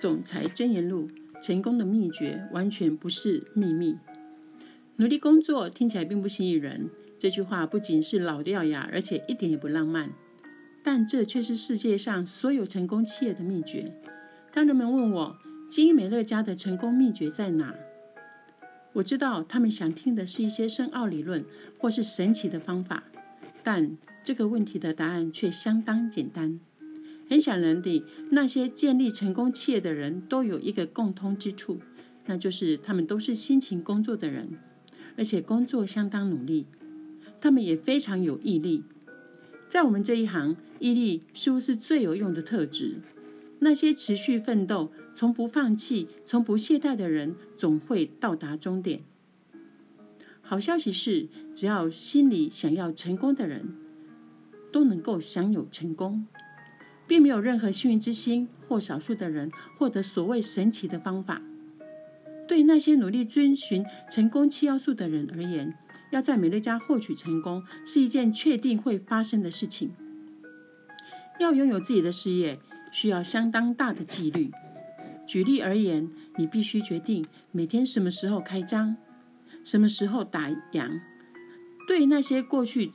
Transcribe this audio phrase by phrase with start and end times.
[0.00, 1.10] 总裁箴言录：
[1.42, 3.98] 成功的秘诀完全不是秘密。
[4.96, 6.88] 努力工作听起来并不吸引人，
[7.18, 10.10] 这句话不仅是老掉牙，而且一点也不浪漫。
[10.82, 13.92] 但这却是世界上所有成功企业的秘诀。
[14.50, 15.36] 当人们问我
[15.68, 17.74] 经营美乐家的成功秘诀在哪，
[18.94, 21.44] 我知道他们想听的是一些深奥理论
[21.78, 23.04] 或是神奇的方法。
[23.62, 26.58] 但这个问题的答案却相当简单。
[27.30, 31.78] 很显然的，那些建立成功企业的人都有一个共通之处，
[32.26, 34.58] 那就是他们都是辛勤工作的人，
[35.16, 36.66] 而且工作相当努力。
[37.40, 38.82] 他们也非常有毅力。
[39.68, 42.96] 在我们这一行，毅力似乎是最有用的特质。
[43.60, 49.02] 那些持续奋斗、从不放弃、从不懈怠的人，总会到达终点。
[50.40, 53.76] 好消息是，只要心里想要成功的人，
[54.72, 56.26] 都能够享有成功。
[57.10, 61.42] 并没有任何幸运之星或少数的人获得所谓神奇的方法。
[62.46, 65.76] 对那些努力遵循成功七要素的人而言，
[66.12, 69.90] 要在美乐家获取成功是一件确定会发生的事情。
[71.40, 72.60] 要拥有自己的事业，
[72.92, 74.52] 需要相当大的纪律。
[75.26, 78.96] 举例而言，你必须决定每天什么时候开张，
[79.64, 81.00] 什么时候打烊。
[81.88, 82.92] 对那些过去。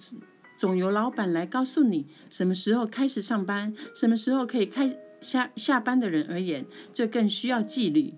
[0.57, 8.13] 总由老板来告诉你什么时候开始上班，什么时候可以开下下班的人而言，这更需要纪律。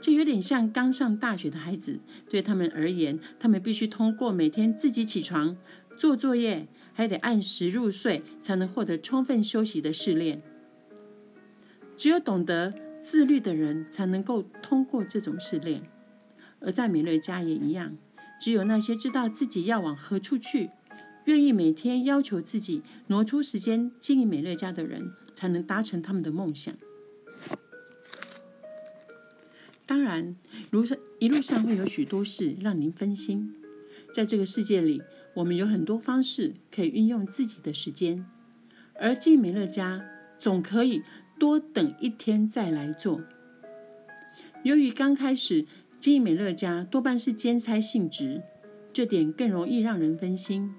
[0.00, 5.56] 就有点像刚上大学的孩子，对他们而言，他们必须通过每天自己起床
[5.96, 10.42] 做作业，还得按时入睡，才能获得充分休息的试炼。
[11.96, 15.82] 只有懂得自律的人，才能够通过这种试炼。
[16.60, 17.96] 而在美乐家也一样，
[18.38, 20.68] 只有那些知道自己要往何处去。
[21.24, 26.74] 愿意每天要求自己挪出时间经营美乐家的人，才能达成他们的梦想。
[29.86, 30.36] 当然，
[30.70, 33.54] 路上一路上会有许多事让您分心。
[34.12, 35.02] 在这个世界里，
[35.34, 38.24] 我们有很多方式可以运用自己的时间，
[38.94, 40.04] 而经营美乐家
[40.38, 41.02] 总可以
[41.38, 43.20] 多等一天再来做。
[44.62, 45.66] 由于刚开始
[45.98, 48.42] 经营美乐家多半是兼差性质，
[48.92, 50.72] 这点更容易让人分心。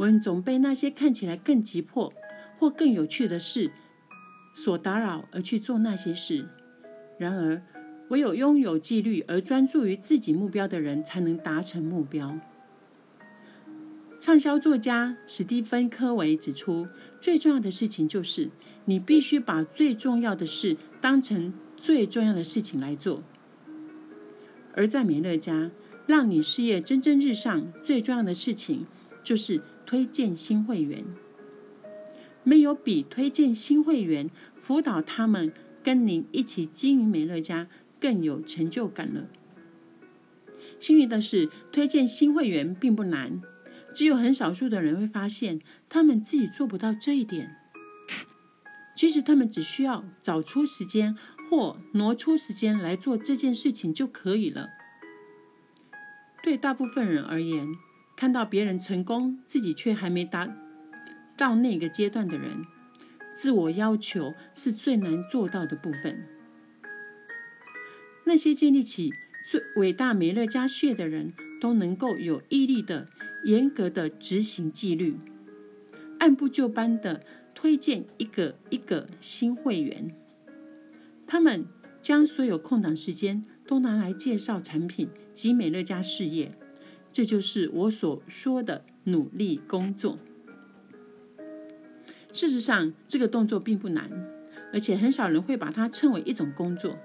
[0.00, 2.10] 我们总被那些看起来更急迫
[2.58, 3.70] 或更有趣的事
[4.54, 6.48] 所打扰，而去做那些事。
[7.18, 7.60] 然而，
[8.08, 12.38] 唯有拥有纪律而专注于自己目标的人，才能达成目标。
[14.18, 16.88] 畅销作家史蒂芬·科维指出，
[17.20, 18.48] 最重要的事情就是
[18.86, 23.22] 你必须把最重要的事当成最重要的事情来做。
[24.72, 25.70] 而在美乐家，
[26.06, 28.86] 让你事业蒸蒸日上最重要的事情
[29.22, 29.60] 就是。
[29.90, 31.04] 推荐新会员，
[32.44, 35.52] 没有比推荐新会员、辅导他们
[35.82, 37.66] 跟您一起经营美乐家
[38.00, 39.26] 更有成就感了。
[40.78, 43.42] 幸运的是，推荐新会员并不难，
[43.92, 47.56] 只有很少数的人会发现他们自己做不到这一点。
[48.94, 51.16] 其实他们只需要找出时间
[51.48, 54.68] 或挪出时间来做这件事情就可以了。
[56.44, 57.66] 对大部分人而言，
[58.20, 60.54] 看到别人成功，自己却还没达
[61.38, 62.66] 到那个阶段的人，
[63.32, 66.26] 自我要求是最难做到的部分。
[68.26, 69.10] 那些建立起
[69.50, 71.32] 最伟大美乐家事业的人，
[71.62, 73.08] 都能够有毅力的、
[73.46, 75.16] 严格的执行纪律，
[76.18, 80.14] 按部就班的推荐一个一个新会员。
[81.26, 81.64] 他们
[82.02, 86.54] 将所有空档时间都拿来介绍产品及美乐家事业。
[87.12, 90.18] 这就是我所说的努力工作。
[92.32, 94.08] 事实上，这个动作并不难，
[94.72, 96.96] 而且很少人会把它称为一种工作。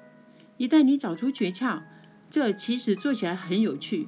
[0.57, 1.81] 一旦你找出诀窍，
[2.29, 4.07] 这其实做起来很有趣。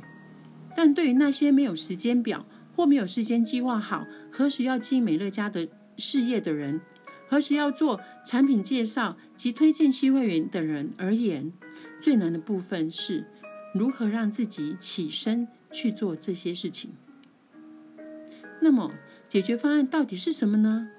[0.76, 6.80] 但对于那些没有时间表或没有事先计划好何时要进美乐家的事业的人，
[7.28, 11.52] 何时要做产品介绍及推荐新会员的人而言，
[12.00, 13.26] 最难的部分是
[13.74, 15.48] 如何让自己起身。
[15.72, 16.92] 去做这些事情。
[18.62, 18.94] 那么，
[19.28, 20.90] 解决方案到底是什么呢？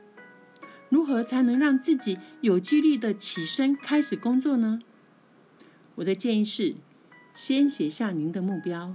[0.89, 4.81] 如何才能让自己有纪律的起身开始工作呢？
[5.97, 6.77] 我的建议是：
[7.35, 8.95] 先写下您的目标，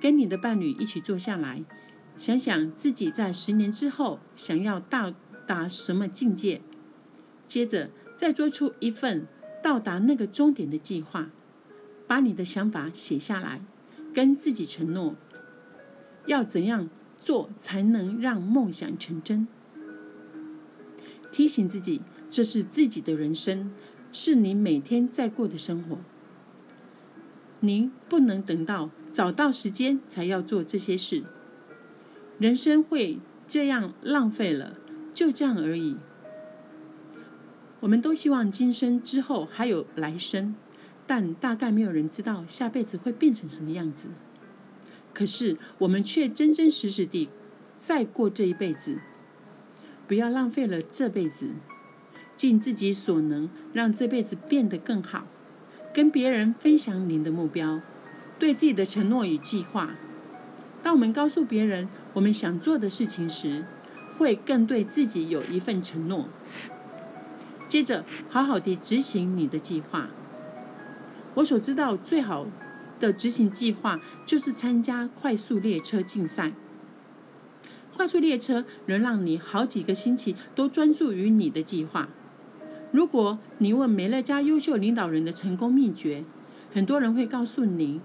[0.00, 1.64] 跟你的伴侣一起坐下来，
[2.16, 5.14] 想想自己在十年之后想要到
[5.46, 6.60] 达什么境界。
[7.46, 9.26] 接着，再做出一份
[9.62, 11.30] 到达那个终点的计划，
[12.06, 13.62] 把你的想法写下来。
[14.12, 15.14] 跟自己承诺，
[16.26, 16.88] 要怎样
[17.18, 19.46] 做才能让梦想成真？
[21.30, 23.72] 提醒自己，这是自己的人生，
[24.12, 25.98] 是你每天在过的生活。
[27.60, 31.22] 您不能等到找到时间才要做这些事，
[32.38, 34.76] 人生会这样浪费了，
[35.14, 35.96] 就这样而已。
[37.80, 40.54] 我们都希望今生之后还有来生，
[41.06, 44.08] 但大概没有人知道下辈子会变成什么样子。
[45.12, 47.28] 可是我们却真真实实地
[47.76, 48.98] 在过这一辈子，
[50.08, 51.50] 不要浪费了这辈子，
[52.34, 55.26] 尽自己所能让这辈子变得更好。
[55.92, 57.82] 跟别人分享您的目标，
[58.38, 59.94] 对自己的承诺与计划。
[60.82, 63.66] 当我们告诉别人我们想做的事情时，
[64.16, 66.28] 会更对自己有一份承诺。
[67.68, 70.08] 接着，好好的执行你的计划。
[71.34, 72.46] 我所知道最好
[73.00, 76.52] 的执行计划就是参加快速列车竞赛。
[77.94, 82.08] 快速列车能让你好几个星期都专注于你的计划。
[82.90, 86.24] 如果你问美乐家优秀领导人的成功秘诀，
[86.72, 88.00] 很多人会告诉您，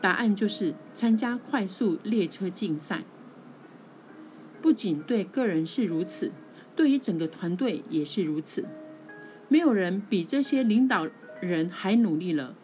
[0.00, 3.04] 答案就是参加快速列车竞赛。
[4.62, 6.32] 不仅对个人是如此，
[6.76, 8.64] 对于整个团队也是如此。
[9.48, 11.08] 没有人比这些领导
[11.40, 12.54] 人还努力了。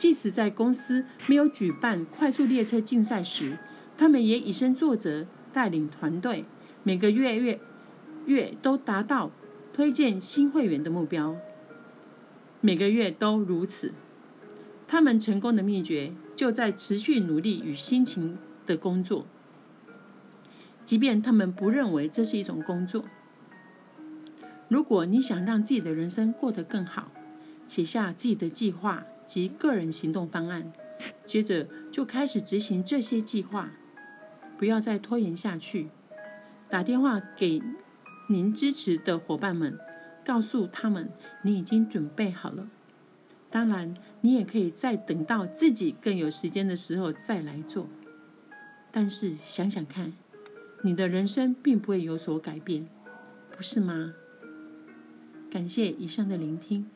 [0.00, 3.58] 即使在公司没有举办快速列车竞赛时，
[3.98, 6.46] 他们也以身作则，带领团队，
[6.82, 7.60] 每个月月
[8.24, 9.30] 月都达到。
[9.74, 11.36] 推荐新会员的目标，
[12.62, 13.92] 每个月都如此。
[14.88, 19.26] 他们成功的秘诀就在持续努力与辛勤的工作，
[20.82, 23.04] 即便他们不认为这是一种工作。
[24.68, 27.12] 如果你想让自己的人生过得更好，
[27.68, 30.72] 写下自己的计划及个人行动方案，
[31.24, 33.70] 接着就开始执行这些计划，
[34.58, 35.88] 不要再拖延下去。
[36.68, 37.62] 打电话给。
[38.28, 39.76] 您支持的伙伴们，
[40.24, 41.10] 告诉他们
[41.42, 42.68] 你已经准备好了。
[43.50, 47.88] 当然，你也可以再等到自己更有时间的时候再来做。
[48.92, 50.12] 但是想想看，
[50.84, 52.86] 你的人生并不会有所改变，
[53.56, 54.14] 不是吗？
[55.50, 56.88] 感谢以上的聆听。